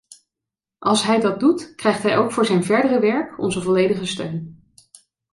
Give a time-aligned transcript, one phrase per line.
[0.79, 4.63] Als hij dat doet, krijgt hij ook voor zijn verdere werk onze volledige steun.